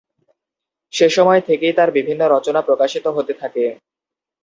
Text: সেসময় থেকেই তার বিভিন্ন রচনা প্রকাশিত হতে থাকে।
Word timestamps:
সেসময় 0.93 1.41
থেকেই 1.47 1.73
তার 1.73 1.89
বিভিন্ন 1.91 2.21
রচনা 2.27 2.61
প্রকাশিত 2.61 3.05
হতে 3.15 3.33
থাকে। 3.41 3.65